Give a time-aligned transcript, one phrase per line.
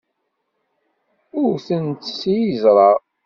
[1.41, 2.91] Wwten-tt s yiẓṛa.